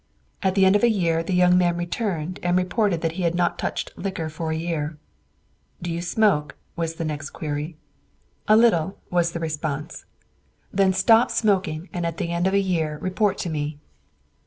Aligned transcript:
At 0.41 0.55
the 0.55 0.65
end 0.65 0.75
of 0.75 0.81
a 0.81 0.89
year 0.89 1.21
the 1.21 1.35
young 1.35 1.59
man 1.59 1.77
returned 1.77 2.39
and 2.41 2.57
reported 2.57 3.01
that 3.01 3.11
he 3.11 3.21
had 3.21 3.35
not 3.35 3.59
touched 3.59 3.95
liquor 3.95 4.29
for 4.29 4.51
the 4.51 4.57
year. 4.59 4.97
"Do 5.79 5.91
you 5.91 6.01
smoke?" 6.01 6.55
was 6.75 6.95
the 6.95 7.05
next 7.05 7.29
query. 7.29 7.77
"A 8.47 8.57
little," 8.57 8.97
was 9.11 9.33
the 9.33 9.39
response. 9.39 10.05
"Then 10.73 10.91
stop 10.91 11.29
smoking 11.29 11.87
and 11.93 12.03
at 12.03 12.17
the 12.17 12.31
end 12.31 12.47
of 12.47 12.55
a 12.55 12.59
year 12.59 12.97
report 12.99 13.37
to 13.43 13.49
me." 13.51 13.77